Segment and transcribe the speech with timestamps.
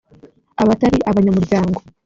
[0.61, 1.79] Abatari abanyamuryango